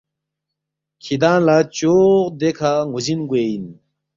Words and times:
کِھدانگ 1.03 1.43
لہ 1.45 1.57
چوق 1.77 2.25
دیکھہ 2.39 2.71
ن٘وزِن 2.87 3.19
گوے 3.29 3.43
اِن 3.51 3.65